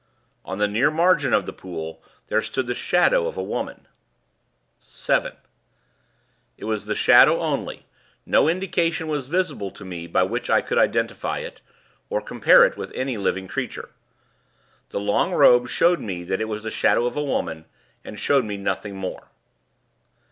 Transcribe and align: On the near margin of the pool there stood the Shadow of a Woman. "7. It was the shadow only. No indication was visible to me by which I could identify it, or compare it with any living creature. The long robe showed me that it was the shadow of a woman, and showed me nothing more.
On 0.43 0.57
the 0.57 0.67
near 0.67 0.89
margin 0.89 1.31
of 1.31 1.45
the 1.45 1.53
pool 1.53 2.01
there 2.25 2.41
stood 2.41 2.65
the 2.65 2.73
Shadow 2.73 3.27
of 3.27 3.37
a 3.37 3.43
Woman. 3.43 3.87
"7. 4.79 5.33
It 6.57 6.65
was 6.65 6.85
the 6.87 6.95
shadow 6.95 7.39
only. 7.39 7.85
No 8.25 8.49
indication 8.49 9.07
was 9.07 9.27
visible 9.27 9.69
to 9.69 9.85
me 9.85 10.07
by 10.07 10.23
which 10.23 10.49
I 10.49 10.61
could 10.63 10.79
identify 10.79 11.37
it, 11.37 11.61
or 12.09 12.19
compare 12.19 12.65
it 12.65 12.75
with 12.77 12.91
any 12.95 13.15
living 13.17 13.47
creature. 13.47 13.89
The 14.89 14.99
long 14.99 15.33
robe 15.33 15.69
showed 15.69 15.99
me 15.99 16.23
that 16.23 16.41
it 16.41 16.45
was 16.45 16.63
the 16.63 16.71
shadow 16.71 17.05
of 17.05 17.15
a 17.15 17.21
woman, 17.23 17.65
and 18.03 18.19
showed 18.19 18.43
me 18.43 18.57
nothing 18.57 18.95
more. 18.95 19.27